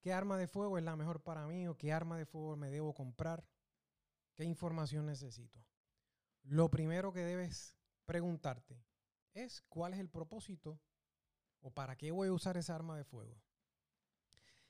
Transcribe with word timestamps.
¿Qué 0.00 0.12
arma 0.12 0.36
de 0.36 0.48
fuego 0.48 0.76
es 0.76 0.82
la 0.82 0.96
mejor 0.96 1.22
para 1.22 1.46
mí 1.46 1.68
o 1.68 1.76
qué 1.76 1.92
arma 1.92 2.18
de 2.18 2.26
fuego 2.26 2.56
me 2.56 2.68
debo 2.68 2.92
comprar? 2.94 3.46
¿Qué 4.34 4.42
información 4.42 5.06
necesito? 5.06 5.64
Lo 6.42 6.68
primero 6.68 7.12
que 7.12 7.20
debes 7.20 7.76
preguntarte 8.06 8.82
es 9.34 9.62
cuál 9.68 9.94
es 9.94 10.00
el 10.00 10.10
propósito 10.10 10.80
o 11.60 11.70
para 11.70 11.94
qué 11.96 12.10
voy 12.10 12.26
a 12.26 12.32
usar 12.32 12.56
esa 12.56 12.74
arma 12.74 12.96
de 12.96 13.04
fuego. 13.04 13.40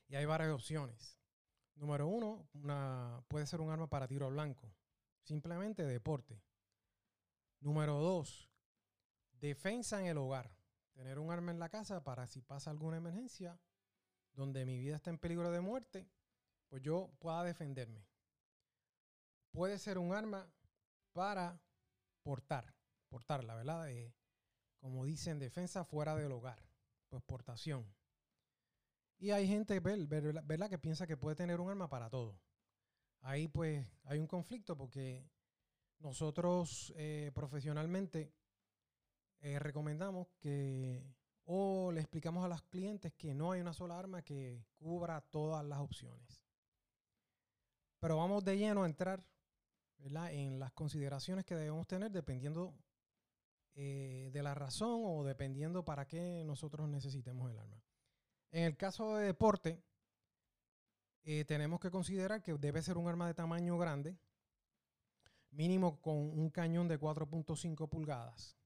Y 0.09 0.15
hay 0.15 0.25
varias 0.25 0.51
opciones. 0.51 1.19
Número 1.73 2.07
uno, 2.07 2.47
una, 2.53 3.23
puede 3.27 3.47
ser 3.47 3.61
un 3.61 3.71
arma 3.71 3.89
para 3.89 4.07
tiro 4.07 4.29
blanco, 4.29 4.71
simplemente 5.23 5.85
deporte. 5.85 6.39
Número 7.61 7.95
dos, 7.95 8.50
defensa 9.41 9.99
en 9.99 10.05
el 10.05 10.17
hogar. 10.17 10.55
Tener 10.93 11.19
un 11.19 11.31
arma 11.31 11.51
en 11.51 11.59
la 11.59 11.69
casa 11.69 12.03
para 12.03 12.27
si 12.27 12.41
pasa 12.41 12.69
alguna 12.69 12.97
emergencia, 12.97 13.59
donde 14.33 14.65
mi 14.65 14.77
vida 14.77 14.95
está 14.95 15.09
en 15.09 15.17
peligro 15.17 15.51
de 15.51 15.61
muerte, 15.61 16.07
pues 16.69 16.81
yo 16.81 17.11
pueda 17.19 17.43
defenderme. 17.43 18.05
Puede 19.51 19.77
ser 19.79 19.97
un 19.97 20.13
arma 20.13 20.49
para 21.11 21.59
portar, 22.23 22.73
portarla, 23.09 23.55
¿verdad? 23.55 23.89
como 24.79 25.05
dicen, 25.05 25.39
defensa 25.39 25.83
fuera 25.83 26.15
del 26.15 26.31
hogar, 26.31 26.63
pues 27.09 27.21
portación. 27.23 27.85
Y 29.17 29.31
hay 29.31 29.47
gente, 29.47 29.79
¿verdad? 29.79 30.69
Que 30.69 30.79
piensa 30.79 31.05
que 31.05 31.17
puede 31.17 31.35
tener 31.35 31.59
un 31.59 31.69
arma 31.69 31.89
para 31.89 32.09
todo. 32.09 32.39
Ahí 33.21 33.47
pues 33.47 33.85
hay 34.05 34.19
un 34.19 34.27
conflicto 34.27 34.75
porque 34.75 35.29
nosotros 35.99 36.91
eh, 36.95 37.31
profesionalmente 37.35 38.33
eh, 39.41 39.57
recomendamos 39.57 40.27
que 40.39 41.03
o 41.45 41.91
le 41.91 41.99
explicamos 41.99 42.45
a 42.45 42.47
los 42.47 42.61
clientes 42.63 43.11
que 43.13 43.33
no 43.33 43.51
hay 43.51 43.59
una 43.59 43.73
sola 43.73 43.97
arma 43.97 44.21
que 44.21 44.63
cubra 44.77 45.19
todas 45.21 45.65
las 45.65 45.79
opciones. 45.79 46.45
Pero 47.99 48.17
vamos 48.17 48.43
de 48.45 48.57
lleno 48.57 48.83
a 48.83 48.85
entrar 48.85 49.25
en 49.97 50.59
las 50.59 50.71
consideraciones 50.71 51.45
que 51.45 51.55
debemos 51.55 51.87
tener 51.87 52.11
dependiendo 52.11 52.73
eh, 53.73 54.29
de 54.31 54.43
la 54.43 54.53
razón 54.53 55.01
o 55.03 55.23
dependiendo 55.23 55.83
para 55.83 56.07
qué 56.07 56.43
nosotros 56.45 56.87
necesitemos 56.87 57.49
el 57.51 57.59
arma. 57.59 57.83
En 58.51 58.63
el 58.63 58.77
caso 58.77 59.15
de 59.15 59.25
deporte, 59.25 59.83
eh, 61.23 61.45
tenemos 61.45 61.79
que 61.79 61.91
considerar 61.91 62.41
que 62.41 62.53
debe 62.53 62.81
ser 62.81 62.97
un 62.97 63.07
arma 63.07 63.27
de 63.27 63.33
tamaño 63.33 63.77
grande, 63.77 64.17
mínimo 65.49 65.99
con 65.99 66.15
un 66.15 66.49
cañón 66.49 66.87
de 66.87 66.99
4.5 66.99 67.89
pulgadas 67.89 68.60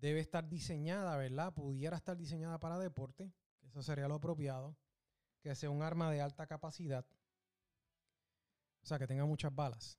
debe 0.00 0.20
estar 0.20 0.48
diseñada, 0.48 1.16
¿verdad? 1.16 1.52
Pudiera 1.54 1.96
estar 1.96 2.16
diseñada 2.16 2.58
para 2.58 2.78
deporte, 2.78 3.32
eso 3.62 3.82
sería 3.82 4.08
lo 4.08 4.16
apropiado, 4.16 4.76
que 5.40 5.54
sea 5.54 5.70
un 5.70 5.82
arma 5.82 6.10
de 6.10 6.20
alta 6.20 6.46
capacidad, 6.46 7.06
o 8.82 8.86
sea, 8.86 8.98
que 8.98 9.06
tenga 9.06 9.24
muchas 9.24 9.54
balas. 9.54 9.98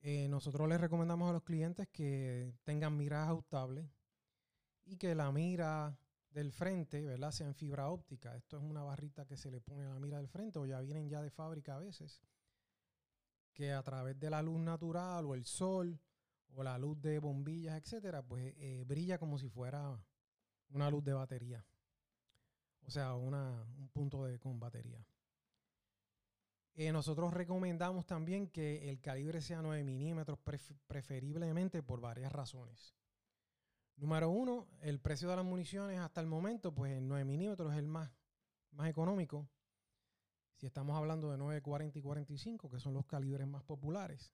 Eh, 0.00 0.28
nosotros 0.28 0.68
les 0.68 0.80
recomendamos 0.80 1.30
a 1.30 1.32
los 1.32 1.44
clientes 1.44 1.88
que 1.88 2.52
tengan 2.64 2.96
miras 2.96 3.28
ajustables 3.28 3.88
y 4.84 4.96
que 4.96 5.14
la 5.14 5.30
mira 5.30 5.96
del 6.30 6.50
frente, 6.50 7.04
¿verdad? 7.06 7.30
Sea 7.30 7.46
en 7.46 7.54
fibra 7.54 7.88
óptica. 7.88 8.34
Esto 8.36 8.56
es 8.56 8.62
una 8.62 8.82
barrita 8.82 9.26
que 9.26 9.36
se 9.36 9.50
le 9.50 9.60
pone 9.60 9.84
a 9.84 9.94
la 9.94 10.00
mira 10.00 10.16
del 10.16 10.28
frente 10.28 10.58
o 10.58 10.66
ya 10.66 10.80
vienen 10.80 11.08
ya 11.08 11.22
de 11.22 11.30
fábrica 11.30 11.76
a 11.76 11.78
veces. 11.78 12.20
Que 13.52 13.72
a 13.72 13.82
través 13.82 14.18
de 14.18 14.30
la 14.30 14.42
luz 14.42 14.58
natural 14.58 15.26
o 15.26 15.34
el 15.34 15.44
sol 15.44 16.00
o 16.54 16.62
la 16.62 16.78
luz 16.78 17.00
de 17.00 17.18
bombillas, 17.18 17.76
etcétera, 17.76 18.22
pues 18.22 18.54
eh, 18.58 18.84
brilla 18.86 19.18
como 19.18 19.38
si 19.38 19.48
fuera 19.48 19.98
una 20.70 20.90
luz 20.90 21.04
de 21.04 21.12
batería. 21.12 21.64
O 22.84 22.90
sea, 22.90 23.14
un 23.14 23.88
punto 23.92 24.24
de 24.24 24.38
con 24.38 24.58
batería. 24.58 25.04
Eh, 26.74 26.90
nosotros 26.90 27.32
recomendamos 27.32 28.06
también 28.06 28.48
que 28.48 28.88
el 28.88 29.00
calibre 29.00 29.40
sea 29.40 29.62
9 29.62 29.84
milímetros, 29.84 30.38
preferiblemente 30.86 31.82
por 31.82 32.00
varias 32.00 32.32
razones. 32.32 32.94
Número 33.96 34.30
uno, 34.30 34.66
el 34.80 34.98
precio 34.98 35.28
de 35.28 35.36
las 35.36 35.44
municiones 35.44 35.98
hasta 36.00 36.20
el 36.20 36.26
momento, 36.26 36.74
pues 36.74 36.92
el 36.92 37.06
9 37.06 37.24
milímetros 37.24 37.72
es 37.72 37.78
el 37.78 37.86
más, 37.86 38.10
más 38.72 38.88
económico. 38.88 39.48
Si 40.56 40.66
estamos 40.66 40.96
hablando 40.96 41.30
de 41.30 41.36
9, 41.36 41.60
40 41.60 41.98
y 41.98 42.02
45, 42.02 42.70
que 42.70 42.80
son 42.80 42.94
los 42.94 43.04
calibres 43.04 43.46
más 43.46 43.62
populares 43.62 44.32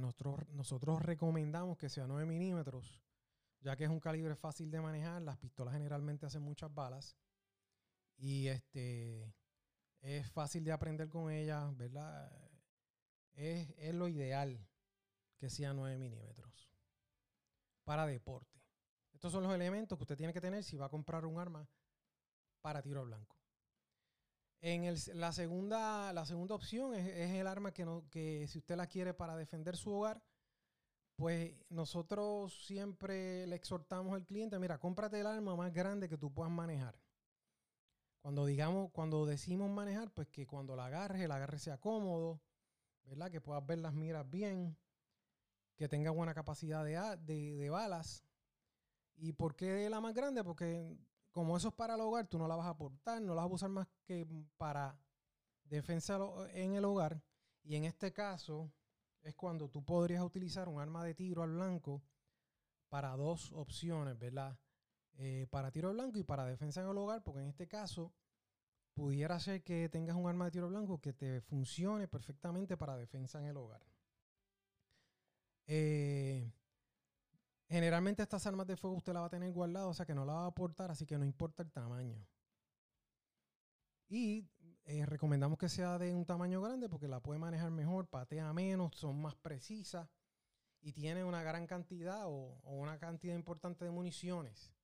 nosotros, 0.00 0.48
nosotros 0.50 1.02
recomendamos 1.02 1.78
que 1.78 1.88
sea 1.88 2.06
9 2.06 2.26
milímetros, 2.26 3.02
ya 3.60 3.76
que 3.76 3.84
es 3.84 3.90
un 3.90 4.00
calibre 4.00 4.34
fácil 4.36 4.70
de 4.70 4.80
manejar. 4.80 5.22
Las 5.22 5.38
pistolas 5.38 5.74
generalmente 5.74 6.26
hacen 6.26 6.42
muchas 6.42 6.72
balas 6.74 7.16
y 8.16 8.48
este 8.48 9.34
es 10.00 10.30
fácil 10.30 10.64
de 10.64 10.72
aprender 10.72 11.08
con 11.08 11.30
ellas, 11.30 11.76
¿verdad? 11.76 12.30
Es, 13.32 13.68
es 13.78 13.94
lo 13.94 14.08
ideal 14.08 14.66
que 15.38 15.50
sea 15.50 15.72
9 15.72 15.98
milímetros 15.98 16.70
para 17.84 18.06
deporte. 18.06 18.60
Estos 19.12 19.32
son 19.32 19.42
los 19.42 19.54
elementos 19.54 19.98
que 19.98 20.04
usted 20.04 20.16
tiene 20.16 20.32
que 20.32 20.40
tener 20.40 20.64
si 20.64 20.76
va 20.76 20.86
a 20.86 20.90
comprar 20.90 21.26
un 21.26 21.38
arma 21.38 21.68
para 22.60 22.82
tiro 22.82 23.04
blanco. 23.04 23.39
En 24.62 24.84
el, 24.84 24.98
la, 25.14 25.32
segunda, 25.32 26.12
la 26.12 26.26
segunda 26.26 26.54
opción 26.54 26.94
es, 26.94 27.30
el 27.30 27.46
arma 27.46 27.72
que, 27.72 27.84
no, 27.84 28.04
que 28.10 28.46
si 28.46 28.58
usted 28.58 28.76
la 28.76 28.86
quiere 28.86 29.14
para 29.14 29.36
defender 29.36 29.76
su 29.76 29.90
hogar, 29.90 30.22
pues 31.16 31.54
nosotros 31.70 32.64
siempre 32.66 33.46
le 33.46 33.56
exhortamos 33.56 34.14
al 34.14 34.26
cliente, 34.26 34.58
mira, 34.58 34.78
cómprate 34.78 35.20
el 35.20 35.26
arma 35.26 35.56
más 35.56 35.72
grande 35.72 36.08
que 36.08 36.18
tú 36.18 36.32
puedas 36.32 36.52
manejar. 36.52 36.98
Cuando 38.20 38.44
digamos, 38.44 38.90
cuando 38.92 39.24
decimos 39.24 39.70
manejar, 39.70 40.10
pues 40.12 40.28
que 40.28 40.46
cuando 40.46 40.76
la 40.76 40.86
agarre, 40.86 41.24
el 41.24 41.32
agarre 41.32 41.58
sea 41.58 41.78
cómodo, 41.78 42.42
¿verdad? 43.04 43.30
Que 43.30 43.40
puedas 43.40 43.66
ver 43.66 43.78
las 43.78 43.94
miras 43.94 44.28
bien, 44.30 44.76
que 45.76 45.88
tenga 45.88 46.10
buena 46.10 46.34
capacidad 46.34 46.84
de, 46.84 46.98
de, 47.24 47.56
de 47.56 47.70
balas. 47.70 48.24
¿Y 49.16 49.32
por 49.32 49.56
qué 49.56 49.88
la 49.88 50.02
más 50.02 50.14
grande? 50.14 50.44
Porque 50.44 50.98
como 51.32 51.56
eso 51.56 51.68
es 51.68 51.74
para 51.74 51.94
el 51.94 52.00
hogar, 52.00 52.26
tú 52.26 52.38
no 52.38 52.48
la 52.48 52.56
vas 52.56 52.66
a 52.66 52.70
aportar, 52.70 53.20
no 53.22 53.34
la 53.34 53.42
vas 53.42 53.50
a 53.50 53.54
usar 53.54 53.70
más 53.70 53.88
que 54.04 54.26
para 54.56 54.98
defensa 55.64 56.18
en 56.52 56.74
el 56.74 56.84
hogar. 56.84 57.22
Y 57.62 57.76
en 57.76 57.84
este 57.84 58.12
caso 58.12 58.72
es 59.22 59.34
cuando 59.34 59.68
tú 59.68 59.84
podrías 59.84 60.22
utilizar 60.22 60.68
un 60.68 60.80
arma 60.80 61.04
de 61.04 61.14
tiro 61.14 61.42
al 61.42 61.52
blanco 61.52 62.02
para 62.88 63.16
dos 63.16 63.52
opciones, 63.52 64.18
¿verdad? 64.18 64.58
Eh, 65.18 65.46
para 65.50 65.70
tiro 65.70 65.88
al 65.88 65.94
blanco 65.94 66.18
y 66.18 66.24
para 66.24 66.46
defensa 66.46 66.82
en 66.82 66.88
el 66.88 66.98
hogar, 66.98 67.22
porque 67.22 67.40
en 67.40 67.48
este 67.48 67.68
caso 67.68 68.12
pudiera 68.94 69.38
ser 69.38 69.62
que 69.62 69.88
tengas 69.88 70.16
un 70.16 70.28
arma 70.28 70.46
de 70.46 70.50
tiro 70.50 70.68
blanco 70.68 71.00
que 71.00 71.12
te 71.12 71.40
funcione 71.42 72.08
perfectamente 72.08 72.76
para 72.76 72.96
defensa 72.96 73.38
en 73.38 73.46
el 73.46 73.56
hogar. 73.56 73.82
Eh, 75.66 76.50
Generalmente 77.70 78.24
estas 78.24 78.44
armas 78.48 78.66
de 78.66 78.76
fuego 78.76 78.96
usted 78.96 79.12
la 79.12 79.20
va 79.20 79.26
a 79.26 79.30
tener 79.30 79.52
guardada, 79.52 79.86
o 79.86 79.94
sea 79.94 80.04
que 80.04 80.12
no 80.12 80.24
la 80.24 80.32
va 80.32 80.44
a 80.44 80.48
aportar, 80.48 80.90
así 80.90 81.06
que 81.06 81.16
no 81.16 81.24
importa 81.24 81.62
el 81.62 81.70
tamaño. 81.70 82.26
Y 84.08 84.50
eh, 84.86 85.06
recomendamos 85.06 85.56
que 85.56 85.68
sea 85.68 85.96
de 85.96 86.12
un 86.12 86.26
tamaño 86.26 86.60
grande 86.60 86.88
porque 86.88 87.06
la 87.06 87.20
puede 87.20 87.38
manejar 87.38 87.70
mejor, 87.70 88.08
patea 88.08 88.52
menos, 88.52 88.96
son 88.96 89.22
más 89.22 89.36
precisas 89.36 90.08
y 90.80 90.92
tiene 90.92 91.22
una 91.22 91.44
gran 91.44 91.68
cantidad 91.68 92.24
o, 92.26 92.58
una 92.64 92.98
cantidad 92.98 93.36
importante 93.36 93.84
de 93.84 93.92
municiones. 93.92 94.74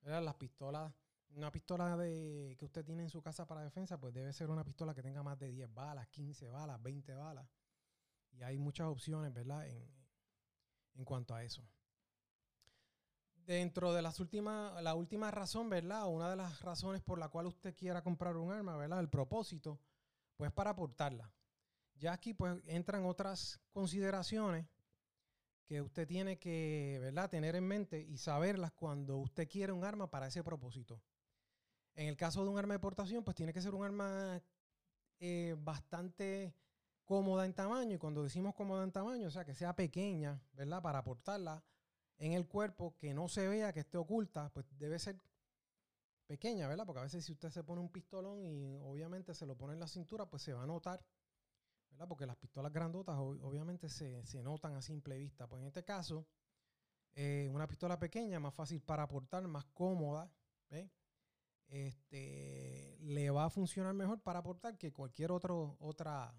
Las 0.00 0.34
pistolas, 0.36 0.90
una 1.34 1.52
pistola 1.52 1.98
que 1.98 2.64
usted 2.64 2.82
tiene 2.82 3.02
en 3.02 3.10
su 3.10 3.20
casa 3.20 3.46
para 3.46 3.60
defensa, 3.60 4.00
pues 4.00 4.14
debe 4.14 4.32
ser 4.32 4.48
una 4.48 4.64
pistola 4.64 4.94
que 4.94 5.02
tenga 5.02 5.22
más 5.22 5.38
de 5.38 5.48
10 5.48 5.74
balas, 5.74 6.08
15 6.08 6.48
balas, 6.48 6.82
20 6.82 7.14
balas. 7.14 7.46
Y 8.30 8.42
hay 8.42 8.56
muchas 8.56 8.86
opciones, 8.86 9.34
¿verdad? 9.34 9.68
En, 9.68 9.86
en 10.94 11.04
cuanto 11.04 11.34
a 11.34 11.44
eso 11.44 11.62
dentro 13.46 13.92
de 13.92 14.02
las 14.02 14.20
últimas, 14.20 14.82
la 14.82 14.94
última 14.94 15.30
razón, 15.30 15.68
¿verdad? 15.68 16.06
Una 16.06 16.30
de 16.30 16.36
las 16.36 16.62
razones 16.62 17.02
por 17.02 17.18
la 17.18 17.28
cual 17.28 17.46
usted 17.46 17.74
quiera 17.74 18.02
comprar 18.02 18.36
un 18.36 18.52
arma, 18.52 18.76
¿verdad? 18.76 19.00
El 19.00 19.08
propósito, 19.08 19.80
pues 20.36 20.52
para 20.52 20.70
aportarla. 20.70 21.32
Ya 21.96 22.12
aquí 22.12 22.34
pues 22.34 22.60
entran 22.66 23.04
otras 23.04 23.60
consideraciones 23.72 24.66
que 25.64 25.80
usted 25.80 26.06
tiene 26.06 26.38
que 26.38 26.98
¿verdad? 27.00 27.30
tener 27.30 27.54
en 27.54 27.64
mente 27.64 28.00
y 28.00 28.18
saberlas 28.18 28.72
cuando 28.72 29.18
usted 29.18 29.48
quiere 29.48 29.72
un 29.72 29.84
arma 29.84 30.10
para 30.10 30.26
ese 30.26 30.42
propósito. 30.42 31.00
En 31.94 32.08
el 32.08 32.16
caso 32.16 32.42
de 32.42 32.50
un 32.50 32.58
arma 32.58 32.74
de 32.74 32.80
portación, 32.80 33.22
pues 33.22 33.36
tiene 33.36 33.52
que 33.52 33.60
ser 33.60 33.74
un 33.74 33.84
arma 33.84 34.42
eh, 35.20 35.54
bastante 35.58 36.54
cómoda 37.04 37.44
en 37.44 37.54
tamaño. 37.54 37.94
Y 37.94 37.98
cuando 37.98 38.22
decimos 38.22 38.54
cómoda 38.54 38.82
en 38.82 38.92
tamaño, 38.92 39.28
o 39.28 39.30
sea, 39.30 39.44
que 39.44 39.54
sea 39.54 39.76
pequeña, 39.76 40.42
¿verdad? 40.54 40.82
Para 40.82 41.04
portarla 41.04 41.62
en 42.22 42.34
el 42.34 42.46
cuerpo, 42.46 42.96
que 42.96 43.12
no 43.12 43.28
se 43.28 43.48
vea, 43.48 43.72
que 43.72 43.80
esté 43.80 43.98
oculta, 43.98 44.48
pues 44.50 44.64
debe 44.78 44.96
ser 45.00 45.20
pequeña, 46.28 46.68
¿verdad? 46.68 46.86
Porque 46.86 47.00
a 47.00 47.02
veces 47.02 47.24
si 47.24 47.32
usted 47.32 47.50
se 47.50 47.64
pone 47.64 47.80
un 47.80 47.90
pistolón 47.90 48.44
y 48.44 48.78
obviamente 48.78 49.34
se 49.34 49.44
lo 49.44 49.56
pone 49.56 49.72
en 49.72 49.80
la 49.80 49.88
cintura, 49.88 50.24
pues 50.26 50.40
se 50.44 50.52
va 50.52 50.62
a 50.62 50.66
notar, 50.66 51.04
¿verdad? 51.90 52.06
Porque 52.06 52.24
las 52.24 52.36
pistolas 52.36 52.72
grandotas 52.72 53.16
obviamente 53.18 53.88
se, 53.88 54.22
notan 54.40 54.76
a 54.76 54.82
simple 54.82 55.18
vista. 55.18 55.48
Pues 55.48 55.62
en 55.62 55.66
este 55.66 55.84
caso, 55.84 56.24
eh, 57.16 57.50
una 57.52 57.66
pistola 57.66 57.98
pequeña, 57.98 58.38
más 58.38 58.54
fácil 58.54 58.80
para 58.80 59.08
portar, 59.08 59.48
más 59.48 59.64
cómoda, 59.74 60.30
¿ve? 60.70 60.92
Este, 61.66 62.98
le 63.00 63.30
va 63.30 63.46
a 63.46 63.50
funcionar 63.50 63.94
mejor 63.94 64.20
para 64.20 64.44
portar 64.44 64.78
que 64.78 64.92
cualquier 64.92 65.32
otro, 65.32 65.76
otra, 65.80 66.32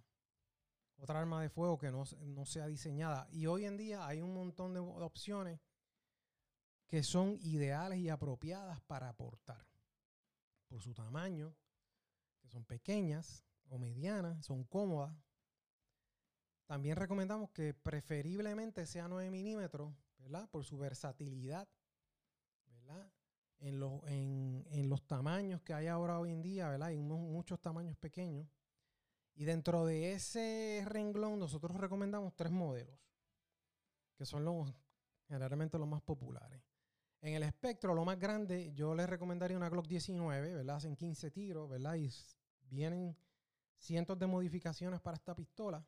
otra 0.98 1.20
arma 1.20 1.42
de 1.42 1.50
fuego 1.50 1.78
que 1.78 1.92
no, 1.92 2.06
no 2.22 2.46
sea 2.46 2.68
diseñada. 2.68 3.28
Y 3.32 3.48
hoy 3.48 3.66
en 3.66 3.76
día 3.76 4.08
hay 4.08 4.22
un 4.22 4.34
montón 4.34 4.74
de 4.74 4.80
opciones 4.80 5.60
que 6.94 7.02
son 7.02 7.40
ideales 7.42 7.98
y 7.98 8.10
apropiadas 8.10 8.80
para 8.82 9.12
portar 9.14 9.66
por 10.68 10.80
su 10.80 10.94
tamaño, 10.94 11.56
que 12.40 12.48
son 12.50 12.64
pequeñas 12.66 13.44
o 13.68 13.80
medianas, 13.80 14.46
son 14.46 14.64
cómodas. 14.64 15.12
También 16.68 16.96
recomendamos 16.96 17.50
que 17.50 17.74
preferiblemente 17.74 18.86
sea 18.86 19.08
9 19.08 19.32
milímetros, 19.32 19.92
¿verdad? 20.20 20.48
Por 20.52 20.66
su 20.66 20.78
versatilidad, 20.78 21.68
¿verdad? 22.68 23.12
En 23.58 23.80
los, 23.80 24.04
en, 24.06 24.88
los 24.88 25.02
tamaños 25.08 25.64
que 25.64 25.74
hay 25.74 25.88
ahora 25.88 26.20
hoy 26.20 26.30
en 26.30 26.44
día, 26.44 26.70
¿verdad? 26.70 26.90
Hay 26.90 27.00
muchos 27.00 27.60
tamaños 27.60 27.98
pequeños. 27.98 28.48
Y 29.34 29.46
dentro 29.46 29.88
de 29.88 30.14
ese 30.14 30.84
renglón 30.86 31.40
nosotros 31.40 31.76
recomendamos 31.76 32.36
tres 32.36 32.52
modelos, 32.52 33.00
que 34.16 34.28
son 34.28 34.46
los 34.46 34.72
generalmente 35.28 35.80
los 35.80 35.88
más 35.88 36.04
populares. 36.04 36.62
En 37.24 37.36
el 37.36 37.44
espectro, 37.44 37.96
lo 37.96 38.04
más 38.04 38.20
grande, 38.20 38.74
yo 38.74 38.94
les 38.94 39.10
recomendaría 39.10 39.56
una 39.56 39.70
Glock 39.70 39.88
19, 39.88 40.56
¿verdad? 40.56 40.76
Hacen 40.76 40.98
15 40.98 41.32
tiros, 41.32 41.70
¿verdad? 41.70 41.96
Y 41.96 42.12
vienen 42.70 43.16
cientos 43.78 44.20
de 44.20 44.28
modificaciones 44.28 45.00
para 45.00 45.16
esta 45.16 45.34
pistola. 45.34 45.86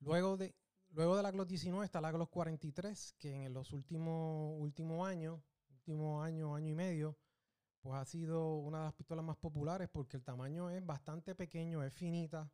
Luego 0.00 0.36
de, 0.36 0.54
luego 0.90 1.16
de 1.16 1.22
la 1.22 1.30
Glock 1.30 1.48
19 1.48 1.82
está 1.82 2.02
la 2.02 2.12
Glock 2.12 2.28
43, 2.28 3.14
que 3.18 3.46
en 3.46 3.54
los 3.54 3.72
últimos, 3.72 4.54
últimos 4.60 5.08
años, 5.08 5.40
último 5.70 6.22
año, 6.22 6.54
año 6.54 6.68
y 6.68 6.74
medio, 6.74 7.16
pues 7.80 7.98
ha 7.98 8.04
sido 8.04 8.56
una 8.56 8.80
de 8.80 8.84
las 8.84 8.94
pistolas 8.94 9.24
más 9.24 9.38
populares 9.38 9.88
porque 9.88 10.18
el 10.18 10.22
tamaño 10.22 10.68
es 10.68 10.84
bastante 10.84 11.34
pequeño, 11.34 11.82
es 11.82 11.94
finita 11.94 12.52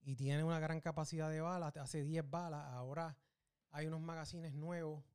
y 0.00 0.16
tiene 0.16 0.42
una 0.42 0.58
gran 0.58 0.80
capacidad 0.80 1.30
de 1.30 1.40
balas, 1.40 1.76
hace 1.76 2.02
10 2.02 2.28
balas. 2.28 2.66
Ahora 2.72 3.16
hay 3.70 3.86
unos 3.86 4.00
magazines 4.00 4.52
nuevos 4.52 5.11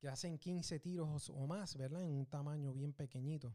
que 0.00 0.08
hacen 0.08 0.38
15 0.38 0.80
tiros 0.80 1.28
o 1.30 1.46
más, 1.46 1.76
¿verdad? 1.76 2.02
En 2.02 2.12
un 2.14 2.26
tamaño 2.26 2.72
bien 2.72 2.92
pequeñito. 2.92 3.54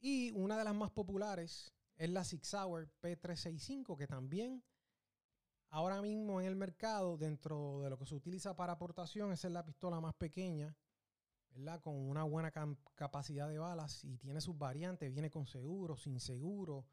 Y 0.00 0.32
una 0.32 0.58
de 0.58 0.64
las 0.64 0.74
más 0.74 0.90
populares 0.90 1.72
es 1.96 2.10
la 2.10 2.24
Six 2.24 2.54
Hour 2.54 2.90
P365, 3.00 3.96
que 3.96 4.06
también 4.06 4.62
ahora 5.68 6.02
mismo 6.02 6.40
en 6.40 6.46
el 6.46 6.56
mercado, 6.56 7.16
dentro 7.16 7.80
de 7.82 7.90
lo 7.90 7.98
que 7.98 8.06
se 8.06 8.14
utiliza 8.14 8.56
para 8.56 8.72
aportación, 8.72 9.32
es 9.32 9.44
la 9.44 9.64
pistola 9.64 10.00
más 10.00 10.14
pequeña, 10.14 10.76
¿verdad? 11.50 11.80
Con 11.80 11.94
una 11.94 12.24
buena 12.24 12.52
capacidad 12.94 13.48
de 13.48 13.58
balas 13.58 14.04
y 14.04 14.16
tiene 14.18 14.40
sus 14.40 14.58
variantes, 14.58 15.12
viene 15.12 15.30
con 15.30 15.46
seguro, 15.46 15.96
sin 15.96 16.18
seguro, 16.18 16.86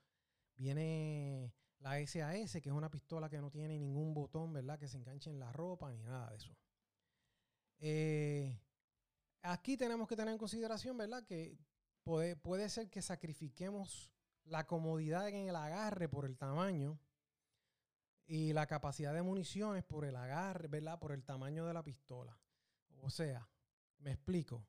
viene 0.56 1.54
la 1.80 2.06
SAS, 2.06 2.54
que 2.62 2.70
es 2.70 2.76
una 2.76 2.92
pistola 2.92 3.30
que 3.30 3.42
no 3.42 3.50
tiene 3.50 3.80
ningún 3.80 4.14
botón, 4.14 4.54
¿verdad? 4.54 4.78
Que 4.78 4.88
se 4.88 4.98
enganche 4.98 5.30
en 5.30 5.40
la 5.40 5.52
ropa 5.52 5.92
ni 5.92 6.04
nada 6.04 6.30
de 6.30 6.36
eso. 6.36 6.56
Eh, 7.80 8.27
aquí 9.52 9.78
tenemos 9.78 10.08
que 10.08 10.16
tener 10.16 10.32
en 10.32 10.38
consideración, 10.38 10.98
¿verdad? 10.98 11.24
Que 11.24 11.58
puede, 12.04 12.36
puede 12.36 12.70
ser 12.70 12.90
que 12.90 13.02
sacrifiquemos 13.02 14.12
la 14.46 14.66
comodidad 14.66 15.28
en 15.30 15.48
el 15.48 15.56
agarre 15.56 16.08
por 16.08 16.26
el 16.26 16.38
tamaño 16.38 17.00
y 18.26 18.54
la 18.54 18.68
capacidad 18.68 19.14
de 19.14 19.22
municiones 19.22 19.84
por 19.84 20.06
el 20.06 20.16
agarre, 20.16 20.68
¿verdad? 20.68 21.00
Por 21.00 21.12
el 21.12 21.24
tamaño 21.24 21.66
de 21.66 21.74
la 21.74 21.84
pistola. 21.84 22.38
O 23.02 23.10
sea, 23.10 23.48
me 24.00 24.12
explico. 24.12 24.66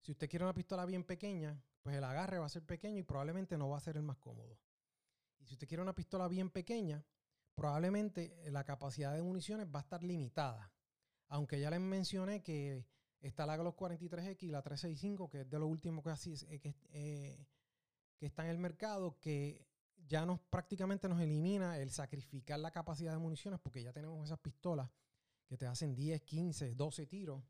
Si 0.00 0.12
usted 0.12 0.28
quiere 0.28 0.44
una 0.44 0.54
pistola 0.54 0.84
bien 0.86 1.04
pequeña, 1.04 1.60
pues 1.82 1.96
el 1.96 2.04
agarre 2.04 2.38
va 2.38 2.46
a 2.46 2.50
ser 2.50 2.64
pequeño 2.64 2.98
y 2.98 3.02
probablemente 3.02 3.58
no 3.58 3.68
va 3.68 3.76
a 3.76 3.80
ser 3.80 3.96
el 3.96 4.02
más 4.02 4.18
cómodo. 4.18 4.58
Y 5.38 5.46
si 5.46 5.54
usted 5.54 5.68
quiere 5.68 5.82
una 5.82 5.94
pistola 5.94 6.26
bien 6.28 6.50
pequeña, 6.50 7.04
probablemente 7.54 8.50
la 8.50 8.64
capacidad 8.64 9.14
de 9.14 9.22
municiones 9.22 9.66
va 9.66 9.80
a 9.80 9.82
estar 9.82 10.02
limitada. 10.02 10.72
Aunque 11.28 11.60
ya 11.60 11.70
les 11.70 11.80
mencioné 11.80 12.42
que 12.42 12.86
está 13.20 13.46
la 13.46 13.56
Glock 13.56 13.78
43X 13.78 14.42
y 14.42 14.50
la 14.50 14.62
365, 14.62 15.28
que 15.28 15.40
es 15.42 15.50
de 15.50 15.58
lo 15.58 15.66
último 15.66 16.02
que, 16.02 16.10
así, 16.10 16.34
eh, 16.48 16.58
que, 16.58 16.74
eh, 16.90 17.46
que 18.18 18.26
está 18.26 18.44
en 18.44 18.50
el 18.50 18.58
mercado, 18.58 19.18
que 19.20 19.66
ya 20.06 20.24
nos 20.24 20.40
prácticamente 20.40 21.08
nos 21.08 21.20
elimina 21.20 21.78
el 21.78 21.90
sacrificar 21.90 22.60
la 22.60 22.70
capacidad 22.70 23.12
de 23.12 23.18
municiones 23.18 23.60
porque 23.60 23.82
ya 23.82 23.92
tenemos 23.92 24.24
esas 24.24 24.38
pistolas 24.38 24.90
que 25.46 25.56
te 25.56 25.66
hacen 25.66 25.94
10, 25.94 26.22
15, 26.22 26.74
12 26.74 27.06
tiros 27.06 27.42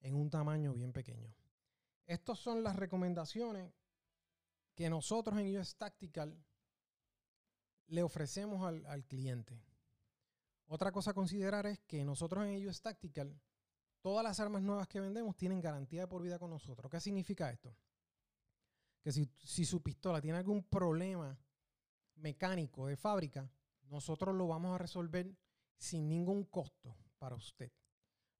en 0.00 0.14
un 0.14 0.30
tamaño 0.30 0.72
bien 0.72 0.92
pequeño. 0.92 1.34
Estas 2.06 2.38
son 2.38 2.62
las 2.62 2.76
recomendaciones 2.76 3.72
que 4.74 4.90
nosotros 4.90 5.38
en 5.38 5.56
US 5.56 5.76
Tactical 5.76 6.44
le 7.88 8.02
ofrecemos 8.02 8.64
al, 8.66 8.84
al 8.86 9.04
cliente. 9.04 9.60
Otra 10.66 10.92
cosa 10.92 11.12
a 11.12 11.14
considerar 11.14 11.66
es 11.66 11.80
que 11.80 12.04
nosotros 12.04 12.44
en 12.44 12.66
US 12.66 12.82
Tactical, 12.82 13.40
todas 14.00 14.24
las 14.24 14.38
armas 14.40 14.62
nuevas 14.62 14.88
que 14.88 15.00
vendemos 15.00 15.36
tienen 15.36 15.60
garantía 15.60 16.02
de 16.02 16.08
por 16.08 16.22
vida 16.22 16.38
con 16.38 16.50
nosotros. 16.50 16.90
¿Qué 16.90 17.00
significa 17.00 17.50
esto? 17.50 17.74
Que 19.02 19.12
si, 19.12 19.64
su 19.64 19.82
pistola 19.82 20.20
tiene 20.20 20.38
algún 20.38 20.62
problema 20.64 21.38
mecánico 22.16 22.86
de 22.86 22.96
fábrica, 22.96 23.50
nosotros 23.88 24.34
lo 24.34 24.48
vamos 24.48 24.74
a 24.74 24.78
resolver 24.78 25.36
sin 25.76 26.08
ningún 26.08 26.44
costo 26.44 26.96
para 27.18 27.36
usted. 27.36 27.72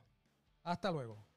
Hasta 0.64 0.92
luego. 0.92 1.29